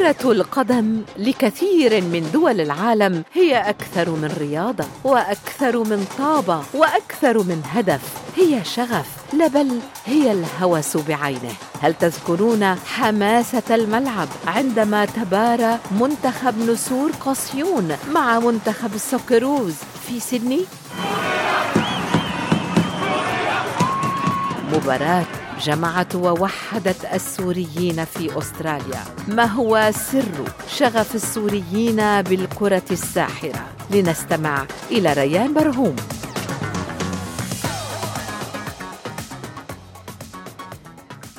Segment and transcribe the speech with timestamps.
[0.00, 7.62] كرة القدم لكثير من دول العالم هي أكثر من رياضة وأكثر من طابة وأكثر من
[7.72, 8.00] هدف
[8.36, 17.10] هي شغف لا بل هي الهوس بعينه هل تذكرون حماسة الملعب عندما تبارى منتخب نسور
[17.10, 19.74] قاسيون مع منتخب ال Socceroos
[20.06, 20.64] في سيدني؟
[24.72, 29.04] مباراة جمعت ووحدت السوريين في أستراليا.
[29.28, 30.44] ما هو سر
[30.76, 35.96] شغف السوريين بالكرة الساحرة؟ لنستمع إلى ريان برهوم.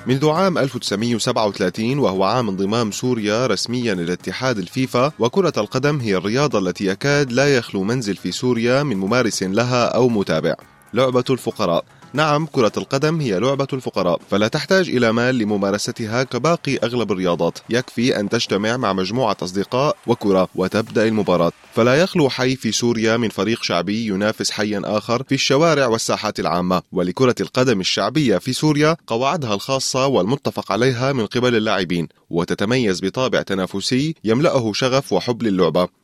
[0.08, 6.60] منذ عام 1937 وهو عام انضمام سوريا رسميا إلى اتحاد الفيفا وكرة القدم هي الرياضة
[6.60, 10.56] التي يكاد لا يخلو منزل في سوريا من ممارس لها أو متابع.
[10.94, 11.86] لعبة الفقراء.
[12.14, 17.60] نعم كرة القدم هي لعبة الفقراء فلا تحتاج إلى مال لممارستها كباقي أغلب الرياضات.
[17.70, 21.52] يكفي أن تجتمع مع مجموعة أصدقاء وكرة وتبدأ المباراة.
[21.74, 26.82] فلا يخلو حي في سوريا من فريق شعبي ينافس حيا آخر في الشوارع والساحات العامة.
[26.92, 34.16] ولكرة القدم الشعبية في سوريا قواعدها الخاصة والمتفق عليها من قبل اللاعبين وتتميز بطابع تنافسي
[34.24, 36.01] يملأه شغف وحب للعبة.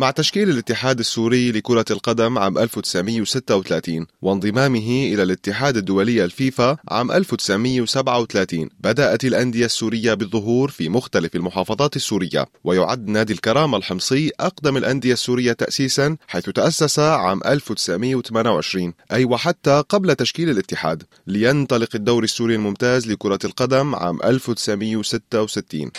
[0.00, 8.68] مع تشكيل الاتحاد السوري لكرة القدم عام 1936 وانضمامه إلى الاتحاد الدولي الفيفا عام 1937
[8.80, 12.46] بدأت الأندية السورية بالظهور في مختلف المحافظات السورية.
[12.64, 20.14] ويعد نادي الكرامة الحمصي أقدم الأندية السورية تأسيسا حيث تأسس عام 1928 أي وحتى قبل
[20.14, 21.02] تشكيل الاتحاد.
[21.26, 25.90] لينطلق الدوري السوري الممتاز لكرة القدم عام 1966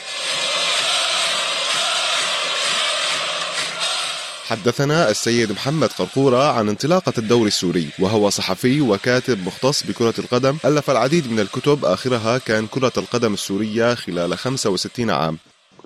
[4.52, 10.90] حدثنا السيد محمد قرقورة عن انطلاقة الدوري السوري وهو صحفي وكاتب مختص بكرة القدم ألف
[10.90, 15.38] العديد من الكتب آخرها كان كرة القدم السورية خلال 65 عام.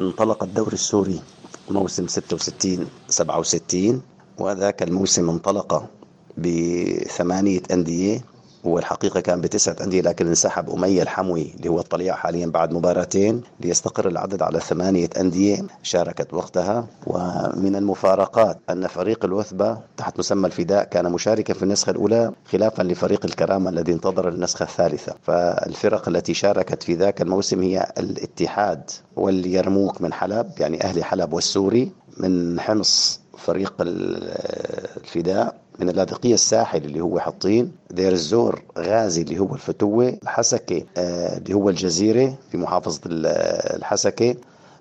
[0.01, 1.21] انطلق الدوري السوري
[1.69, 4.01] موسم 66 67
[4.37, 5.89] وذاك الموسم انطلق
[6.37, 8.25] بثمانية أندية
[8.65, 13.41] هو الحقيقة كان بتسعة أندية لكن انسحب أمية الحموي اللي هو الطليعة حاليا بعد مباراتين
[13.59, 16.87] ليستقر العدد على ثمانية أندية شاركت وقتها.
[17.07, 23.25] ومن المفارقات أن فريق الوثبة تحت مسمى الفداء كان مشاركا في النسخة الأولى خلافا لفريق
[23.25, 25.13] الكرامة الذي انتظر النسخة الثالثة.
[25.23, 31.91] فالفرق التي شاركت في ذاك الموسم هي الاتحاد واليرموك من حلب يعني أهل حلب والسوري
[32.17, 35.55] من حمص فريق الفداء.
[35.79, 41.53] من اللاذقية الساحل اللي هو حطين دير الزور غازي اللي هو الفتوة الحسكة آه، اللي
[41.53, 44.35] هو الجزيرة في محافظة الحسكة.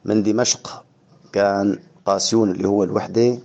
[0.05, 0.85] من دمشق
[1.33, 3.39] كان قاسيون اللي هو الوحدة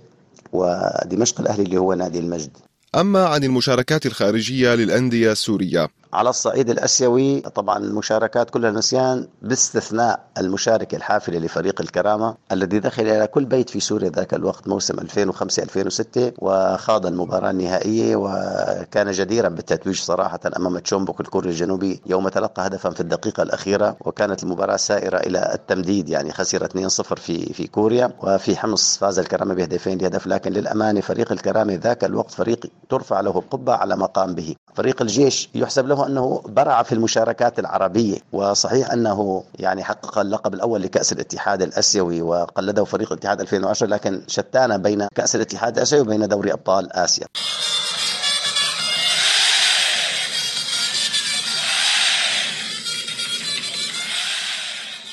[0.52, 2.50] ودمشق الأهلي اللي هو نادي المجد.
[2.94, 7.40] أما عن المشاركات الخارجية للأندية السورية على الصعيد الأسيوي.
[7.40, 13.80] طبعا المشاركات كلها نسيان باستثناء المشاركه الحافله لفريق الكرامة الذي دخل إلى كل بيت في
[13.80, 21.20] سوريا ذاك الوقت موسم 2005 2006 وخاض المباراة النهائية وكان جديرا بالتتويج صراحة أمام تشومبوك
[21.20, 26.66] الكوري الجنوبي يوم تلقى هدفا في الدقيقة الأخيرة وكانت المباراة سائرة إلى التمديد يعني خسر
[26.68, 26.68] 2-0
[27.14, 28.12] في في كوريا.
[28.22, 33.38] وفي حمص فاز الكرامة بهدفين لهدف لكن للأمانة فريق الكرامة ذاك الوقت فريق ترفع له
[33.38, 34.54] القبة على ما قام به.
[34.74, 40.82] فريق الجيش يحسب له أنه برع في المشاركات العربية وصحيح أنه يعني حقق اللقب الأول
[40.82, 46.52] لكأس الاتحاد الأسيوي وقلده فريق الاتحاد 2010 لكن شتان بين كأس الاتحاد الأسيوي وبين دوري
[46.52, 47.26] أبطال آسيا.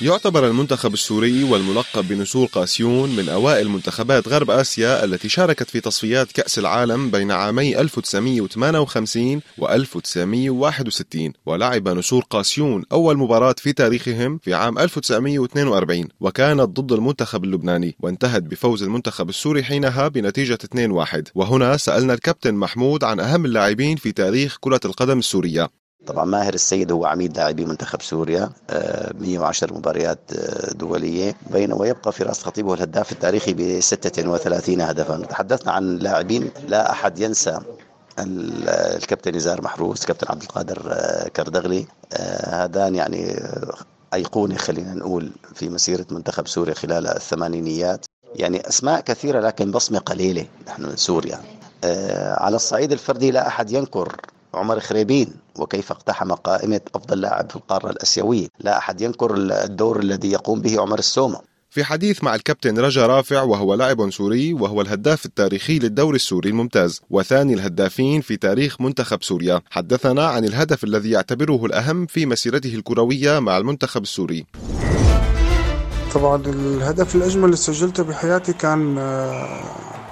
[0.02, 6.32] يعتبر المنتخب السوري والملقب بنسور قاسيون من أوائل منتخبات غرب آسيا التي شاركت في تصفيات
[6.32, 14.54] كأس العالم بين عامي 1958 و 1961 ولعب نسور قاسيون أول مباراة في تاريخهم في
[14.54, 22.14] عام 1942 وكانت ضد المنتخب اللبناني وانتهت بفوز المنتخب السوري حينها بنتيجة 2-1 وهنا سألنا
[22.14, 25.68] الكابتن محمود عن أهم اللاعبين في تاريخ كرة القدم السورية.
[26.08, 28.50] طبعا ماهر السيد هو عميد لاعبي منتخب سوريا
[29.20, 31.34] 110 آه، مباريات آه، دولية.
[31.50, 35.16] بين ويبقى فراس خطيب هو الهداف التاريخي ب 36 هدفا.
[35.16, 37.58] تحدثنا عن لاعبين لا أحد ينسى
[38.18, 41.86] الكابتن نزار محروس كابتن عبد القادر آه، كردغلي.
[42.44, 43.42] هذان يعني
[44.14, 48.06] أيقونة خلينا نقول في مسيرة منتخب سوريا خلال الثمانينيات.
[48.34, 51.40] يعني أسماء كثيرة لكن بصمة قليلة نحن من سوريا.
[52.38, 54.16] على الصعيد الفردي لا أحد ينكر
[54.54, 58.48] عمر خريبين وكيف اقتحم قائمة أفضل لاعب في القارة الأسيوية.
[58.60, 61.40] لا أحد ينكر الدور الذي يقوم به عمر السومة.
[61.70, 67.00] في حديث مع الكابتن رجا رافع وهو لاعب سوري وهو الهداف التاريخي للدوري السوري الممتاز
[67.10, 69.60] وثاني الهدافين في تاريخ منتخب سوريا.
[69.70, 74.46] حدثنا عن الهدف الذي يعتبره الأهم في مسيرته الكروية مع المنتخب السوري.
[76.14, 78.94] طبعا الهدف الأجمل اللي سجلته بحياتي كان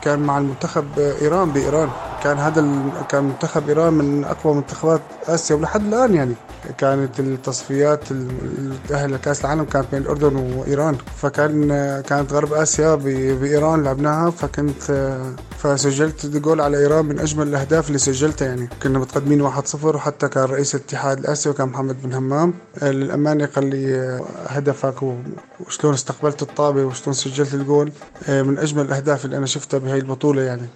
[0.02, 1.90] كان مع المنتخب إيران بإيران.
[2.22, 2.64] كان هذا
[3.08, 6.34] كان منتخب إيران من أقوى منتخبات آسيا ولحد الآن يعني.
[6.78, 10.96] كانت التصفيات التاهل لكاس العالم كانت بين الأردن وإيران.
[11.16, 11.68] فكان
[12.00, 15.16] كانت غرب آسيا بإيران لعبناها فكنت
[15.58, 18.68] فسجلت جول على إيران من أجمل الأهداف اللي سجلتها يعني.
[18.82, 22.54] كنا متقدمين 1-0 وحتى كان رئيس الاتحاد الآسيوي كان محمد بن همام.
[22.82, 25.02] للامانه قال لي هدفك
[25.66, 27.92] وشلون استقبلت الطابة وشلون سجلت الجول
[28.28, 30.66] من أجمل الأهداف اللي أنا شفتها بهي البطولة يعني.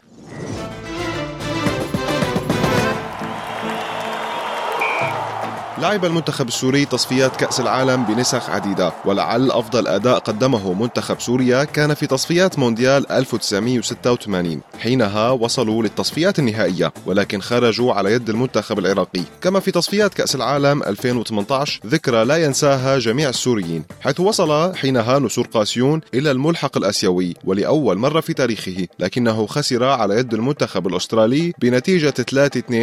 [5.81, 11.95] لعب المنتخب السوري تصفيات كأس العالم بنسخ عديدة ولعل أفضل أداء قدمه منتخب سوريا كان
[11.95, 19.23] في تصفيات مونديال 1986 حينها وصلوا للتصفيات النهائية ولكن خرجوا على يد المنتخب العراقي.
[19.41, 25.47] كما في تصفيات كأس العالم 2018 ذكرى لا ينساها جميع السوريين حيث وصل حينها نسور
[25.47, 32.15] قاسيون إلى الملحق الآسيوي ولأول مرة في تاريخه لكنه خسر على يد المنتخب الأسترالي بنتيجة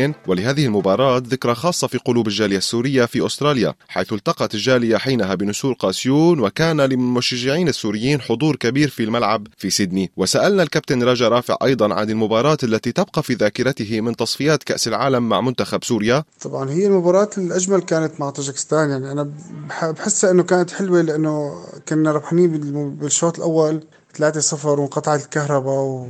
[0.07, 2.86] 3-2 ولهذه المباراة ذكرى خاصة في قلوب الجالية السورية.
[2.87, 9.03] السورية في أستراليا حيث التقت الجالية حينها بنسور قاسيون وكان للمشجعين السوريين حضور كبير في
[9.03, 10.11] الملعب في سيدني.
[10.17, 15.29] وسألنا الكابتن رجا رافع أيضا عن المباراة التي تبقى في ذاكرته من تصفيات كأس العالم
[15.29, 16.23] مع منتخب سوريا.
[16.41, 19.31] طبعا هي المباراة الأجمل كانت مع طاجكستان يعني أنا
[19.81, 22.51] بحسها أنه كانت حلوة لأنه كنا ربحانين
[22.95, 23.83] بالشوط الأول
[24.17, 26.07] 3-0 وانقطعت الكهرباء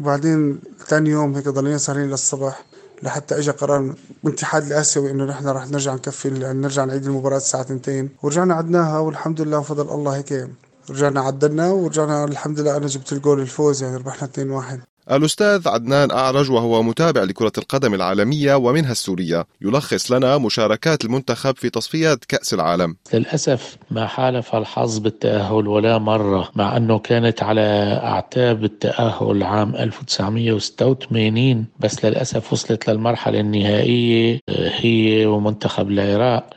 [0.00, 2.62] وبعدين ثاني يوم هيك ضلينا سهرين للصبح
[3.02, 3.94] لحتى اجى قرار
[4.24, 9.40] الاتحاد الآسيوي إنه نحن رح نرجع نكفي نرجع نعيد المباراة الساعة 2 ورجعنا عدناها والحمد
[9.40, 10.48] لله بفضل الله هيك.
[10.90, 16.10] رجعنا عدلنا ورجعنا الحمد لله أنا جبت الجول الفوز يعني ربحنا 2 1 الأستاذ عدنان
[16.10, 22.54] أعرج وهو متابع لكرة القدم العالمية ومنها السورية يلخص لنا مشاركات المنتخب في تصفيات كأس
[22.54, 22.96] العالم.
[23.14, 31.66] للأسف ما حالف الحظ بالتأهل ولا مرة مع أنه كانت على أعتاب التأهل عام 1986
[31.80, 36.50] بس للأسف وصلت للمرحلة النهائية هي ومنتخب العراق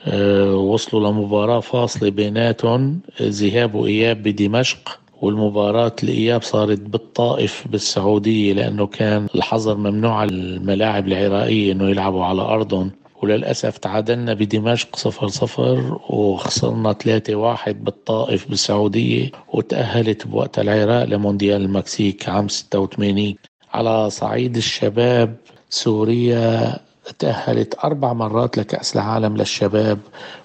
[0.55, 4.99] وصلوا لمباراة فاصلة بيناتهم ذهاب وإياب بدمشق.
[5.21, 12.41] والمباراة الإياب صارت بالطائف بالسعودية لأنه كان الحظر ممنوع على الملاعب العراقية أنه يلعبوا على
[12.41, 12.91] أرضهم.
[13.23, 22.29] وللأسف تعادلنا بدمشق صفر صفر وخسرنا ثلاثة واحد بالطائف بالسعودية وتأهلت بوقت العراق لمونديال المكسيك
[22.29, 23.35] عام 86
[23.73, 25.35] على صعيد الشباب
[25.69, 26.79] سوريا
[27.19, 29.99] تأهلت أربع مرات لكأس العالم للشباب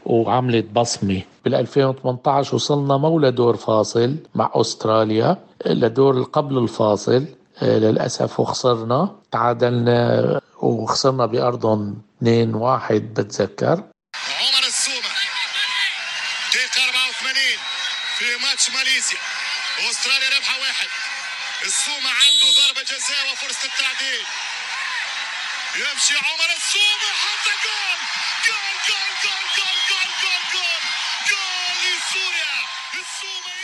[0.05, 1.23] وعملت بصمة.
[1.45, 5.37] بال 2018 وصلنا مولى دور فاصل مع أستراليا
[5.67, 7.27] لدور قبل الفاصل.
[7.63, 9.17] للأسف وخسرنا.
[9.33, 13.77] تعادلنا وخسرنا بأرضهم 2 1 بتذكر.
[14.41, 15.11] عمر السومة
[16.53, 17.59] دقيقة 84
[18.19, 19.19] في ماتش ماليزيا.
[19.91, 20.89] أستراليا ربحة واحد.
[21.65, 24.23] السومة عنده ضربة جزاء وفرصة التعديل.
[25.77, 27.99] يمشي عمر السومة حط جول
[28.47, 30.83] جول جول جول جول جول جول!
[31.31, 32.60] جول لسوريا!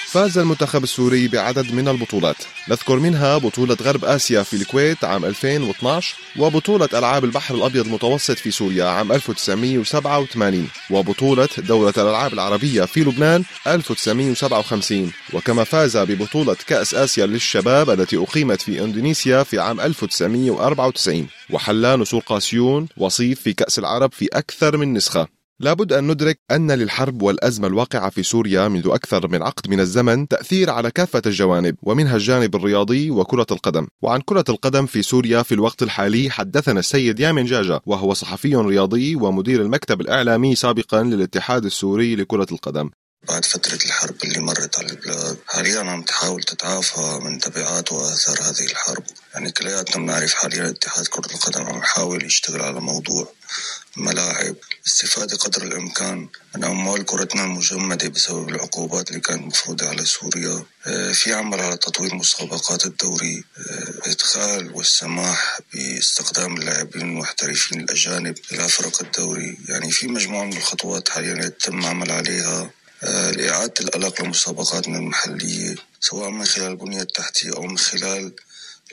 [0.07, 2.37] فاز المنتخب السوري بعدد من البطولات.
[2.69, 8.51] نذكر منها بطولة غرب آسيا في الكويت عام 2012 وبطولة ألعاب البحر الأبيض المتوسط في
[8.51, 17.27] سوريا عام 1987 وبطولة دورة الألعاب العربية في لبنان 1957 وكما فاز ببطولة كأس آسيا
[17.27, 24.13] للشباب التي أقيمت في إندونيسيا في عام 1994 وحل نسور قاسيون وصيف في كأس العرب
[24.13, 25.36] في أكثر من نسخة.
[25.61, 30.29] لابد أن ندرك أن للحرب والأزمة الواقعة في سوريا منذ أكثر من عقد من الزمن
[30.29, 33.87] تأثير على كافة الجوانب ومنها الجانب الرياضي وكرة القدم.
[34.03, 39.17] وعن كرة القدم في سوريا في الوقت الحالي حدثنا السيد يامن جاجا وهو صحفي رياضي
[39.17, 42.91] ومدير المكتب الإعلامي سابقا للاتحاد السوري لكرة القدم.
[43.23, 48.65] بعد فترة الحرب اللي مرت على البلاد حاليا عم تحاول تتعافى من تبعات وآثار هذه
[48.65, 49.05] الحرب.
[49.35, 53.33] يعني كلياتنا بنعرف حاليا اتحاد كرة القدم عم يحاول يشتغل على موضوع
[53.97, 54.57] ملاعب.
[54.87, 60.65] استفادة قدر الإمكان من أموال كرتنا المجمدة بسبب العقوبات اللي كانت مفروضة على سوريا.
[61.13, 63.45] في عمل على تطوير مسابقات الدوري.
[64.07, 69.59] إدخال والسماح باستخدام اللاعبين المحترفين الأجانب إلى فرق الدوري.
[69.69, 72.71] يعني في مجموعة من الخطوات حاليا يتم عمل عليها.
[73.03, 78.33] لإعادة الألق لمسابقاتنا المحلية سواء من خلال البنية التحتية أو من خلال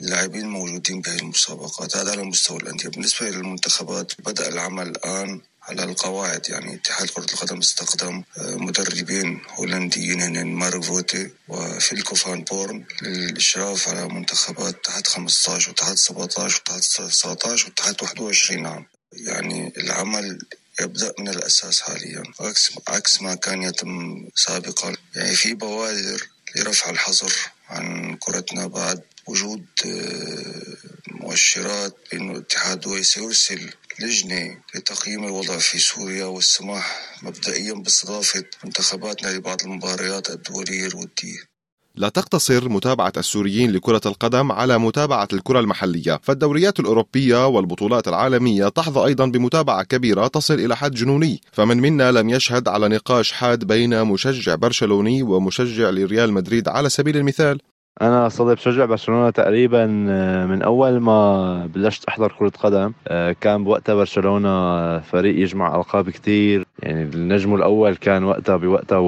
[0.00, 1.96] اللاعبين الموجودين بهذه المسابقات.
[1.96, 2.88] هذا على مستوى الأندية.
[2.88, 10.20] بالنسبة للمنتخبات بدأ العمل الآن على القواعد يعني اتحاد كرة القدم استخدم آه، مدربين هولنديين
[10.20, 17.68] هن مارك فوتي وفيلكو فان بورن للإشراف على منتخبات تحت 15 وتحت 17 وتحت 19
[17.68, 18.86] وتحت 21 عام.
[19.12, 20.38] يعني العمل
[20.80, 22.22] يبدأ من الأساس حاليا.
[22.40, 24.96] عكس عكس ما كان يتم سابقا.
[25.14, 27.32] يعني في بوادر لرفع الحظر
[27.68, 30.76] عن كرتنا بعد وجود آه،
[31.10, 40.30] مؤشرات بأنه الاتحاد سيرسل لجنة لتقييم الوضع في سوريا والسماح مبدئيا باستضافة منتخباتنا لبعض المباريات
[40.30, 41.53] الدولية الودية.
[41.96, 49.04] لا تقتصر متابعة السوريين لكرة القدم على متابعة الكرة المحلية، فالدوريات الأوروبية والبطولات العالمية تحظى
[49.04, 54.04] أيضا بمتابعة كبيرة تصل إلى حد جنوني، فمن منا لم يشهد على نقاش حاد بين
[54.04, 57.60] مشجع برشلوني ومشجع لريال مدريد على سبيل المثال.
[58.02, 63.64] أنا صرت بشجع برشلونة تقريبا آه، من أول ما بلشت أحضر كرة قدم آه، كان
[63.64, 66.66] بوقتها برشلونة فريق يجمع ألقاب كتير.
[66.82, 69.00] يعني النجم الأول كان وقتها بوقتها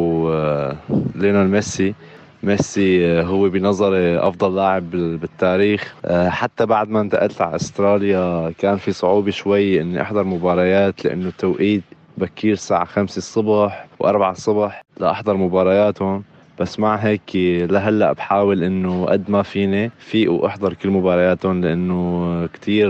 [1.14, 1.94] ليونيل ميسي.
[2.42, 5.94] ميسي آه، هو بنظري أفضل لاعب بالتاريخ.
[6.28, 11.82] حتى بعد ما انتقلت على أستراليا كان في صعوبة شوي اني احضر مباريات لأنه التوقيت
[12.18, 16.24] بكير الساعة 5 الصبح و4 الصبح لاحضر مبارياتهم
[16.60, 17.36] بس مع هيك
[17.70, 22.88] لهلأ بحاول إنه قد ما فيني فيق وأحضر كل مبارياتهم لأنه كثير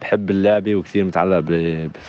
[0.00, 1.38] بحب اللعبة وكثير متعلق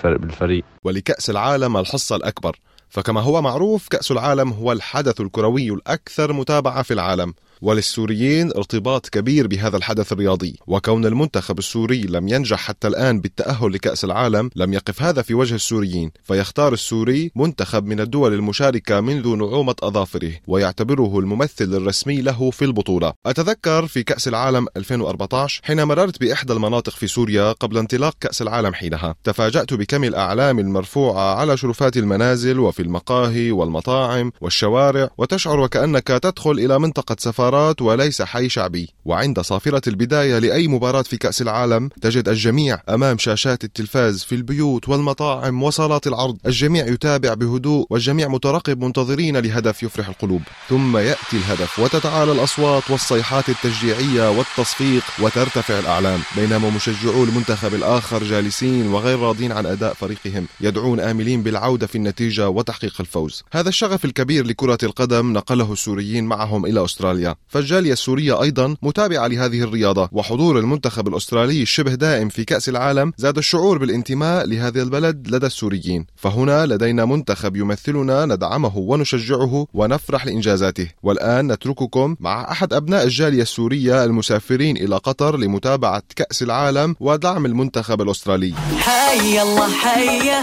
[0.03, 0.63] بالفريق.
[0.83, 2.55] ولكأس العالم الحصة الأكبر.
[2.91, 7.33] فكما هو معروف كأس العالم هو الحدث الكروي الأكثر متابعة في العالم.
[7.61, 14.05] وللسوريين ارتباط كبير بهذا الحدث الرياضي وكون المنتخب السوري لم ينجح حتى الآن بالتأهل لكأس
[14.05, 19.75] العالم لم يقف هذا في وجه السوريين فيختار السوري منتخب من الدول المشاركة منذ نعومة
[19.83, 23.13] أظافره ويعتبره الممثل الرسمي له في البطولة.
[23.25, 28.73] أتذكر في كأس العالم 2014 حين مررت بإحدى المناطق في سوريا قبل انطلاق كأس العالم
[28.73, 29.15] حينها.
[29.23, 36.79] تفاجأت بكم الأعلام المرفوعة على شرفات المنازل وفي المقاهي والمطاعم والشوارع وتشعر وكأنك تدخل إلى
[36.79, 38.89] منطقة سفارة مباراة وليس حي شعبي.
[39.05, 44.89] وعند صافرة البداية لأي مباراة في كأس العالم تجد الجميع أمام شاشات التلفاز في البيوت
[44.89, 46.37] والمطاعم وصالات العرض.
[46.45, 50.41] الجميع يتابع بهدوء والجميع مترقب منتظرين لهدف يفرح القلوب.
[50.69, 56.19] ثم يأتي الهدف وتتعالى الأصوات والصيحات التشجيعية والتصفيق وترتفع الأعلام.
[56.35, 62.49] بينما مشجعو المنتخب الآخر جالسين وغير راضين عن أداء فريقهم يدعون آملين بالعودة في النتيجة
[62.49, 63.43] وتحقيق الفوز.
[63.51, 67.35] هذا الشغف الكبير لكرة القدم نقله السوريين معهم إلى أستراليا.
[67.47, 73.37] فالجالية السورية أيضا متابعة لهذه الرياضة وحضور المنتخب الأسترالي شبه دائم في كأس العالم زاد
[73.37, 76.05] الشعور بالانتماء لهذا البلد لدى السوريين.
[76.15, 80.87] فهنا لدينا منتخب يمثلنا ندعمه ونشجعه ونفرح لإنجازاته.
[81.03, 88.01] والآن نترككم مع أحد أبناء الجالية السورية المسافرين إلى قطر لمتابعة كأس العالم ودعم المنتخب
[88.01, 88.53] الأسترالي.
[88.77, 90.41] حي الله حيه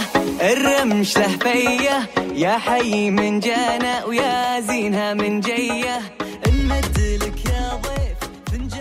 [0.53, 2.11] الرمش له فية.
[2.35, 6.18] يا حي من جانا ويا زينها من جية.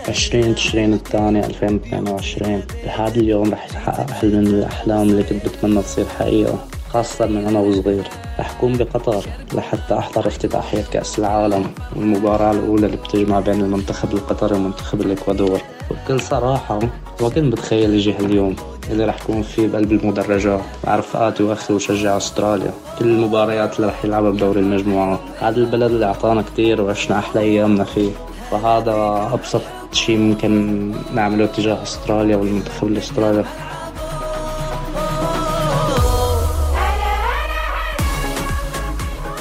[0.08, 6.06] عشرين تشرين الثاني 2022 بهذا اليوم رح يتحقق حلم من الأحلام اللي كنت بتمنى تصير
[6.18, 6.58] حقيقة
[6.90, 8.08] خاصة من أنا وصغير.
[8.38, 14.56] رح أكون بقطر لحتى أحضر افتتاحية كأس العالم والمباراة الأولى اللي بتجمع بين المنتخب القطري
[14.56, 15.60] ومنتخب الإكوادور.
[15.90, 16.78] وبكل صراحة
[17.20, 18.56] ما كنت بتخيل يجي هاليوم.
[18.90, 22.72] اللي رح يكون فيه بقلب المدرجات مع رفقاتي وأخي وشجع أستراليا.
[22.98, 27.84] كل المباريات اللي رح يلعبها بدوري المجموعات هذا البلد اللي أعطانا كتير وعشنا أحلى أيامنا
[27.84, 28.10] فيه.
[28.50, 33.44] فهذا أبسط شيء ممكن نعمله تجاه أستراليا والمنتخب الأسترالي.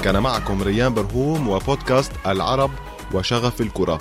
[0.03, 2.71] كان معكم ريان برهوم وبودكاست العرب
[3.13, 3.99] وشغف الكرة.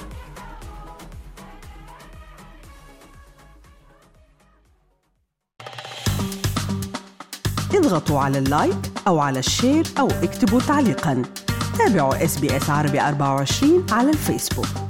[7.87, 11.23] اضغطوا على ال like أو على ال share أو اكتبوا تعليقا.
[11.78, 14.86] تابعوا SBS عربي 24 على الفيسبوك.